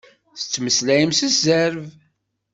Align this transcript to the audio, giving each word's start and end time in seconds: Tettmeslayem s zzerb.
Tettmeslayem 0.39 1.11
s 1.17 1.19
zzerb. 1.33 1.85